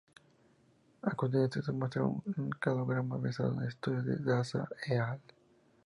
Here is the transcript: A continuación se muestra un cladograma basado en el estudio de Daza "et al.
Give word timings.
A 1.03 1.11
continuación 1.11 1.63
se 1.63 1.71
muestra 1.73 2.03
un 2.03 2.23
cladograma 2.59 3.17
basado 3.17 3.53
en 3.53 3.61
el 3.61 3.67
estudio 3.67 4.01
de 4.01 4.15
Daza 4.17 4.67
"et 4.87 4.99
al. 4.99 5.21